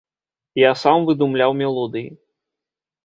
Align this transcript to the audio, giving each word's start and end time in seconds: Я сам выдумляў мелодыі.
Я 0.61 0.71
сам 0.83 1.05
выдумляў 1.09 1.51
мелодыі. 1.63 2.09